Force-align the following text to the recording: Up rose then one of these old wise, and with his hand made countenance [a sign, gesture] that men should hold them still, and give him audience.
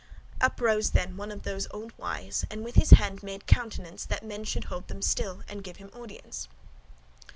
Up 0.41 0.59
rose 0.59 0.89
then 0.93 1.15
one 1.15 1.31
of 1.31 1.43
these 1.43 1.67
old 1.69 1.95
wise, 1.95 2.43
and 2.49 2.63
with 2.65 2.73
his 2.73 2.89
hand 2.89 3.21
made 3.21 3.45
countenance 3.45 4.01
[a 4.01 4.01
sign, 4.01 4.09
gesture] 4.09 4.25
that 4.25 4.27
men 4.27 4.43
should 4.45 4.63
hold 4.63 4.87
them 4.87 5.03
still, 5.03 5.43
and 5.47 5.63
give 5.63 5.77
him 5.77 5.91
audience. 5.93 6.47